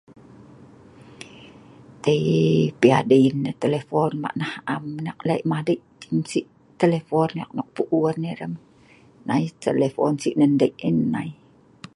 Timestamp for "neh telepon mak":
3.43-4.35